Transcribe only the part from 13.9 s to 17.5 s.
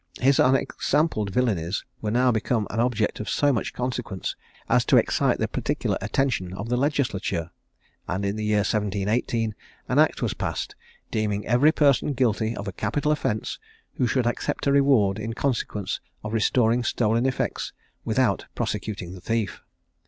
who should accept a reward in consequence of restoring stolen